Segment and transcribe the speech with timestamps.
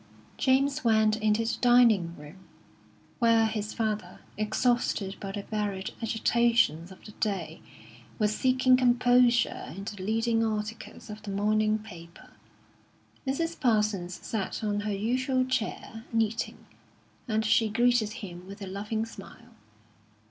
[0.35, 2.37] James went into the dining room,
[3.19, 7.61] where his father, exhausted by the varied agitations of the day,
[8.17, 12.31] was seeking composure in the leading articles of the morning paper.
[13.27, 13.59] Mrs.
[13.59, 16.65] Parsons sat on her usual chair, knitting,
[17.27, 19.53] and she greeted him with a loving smile.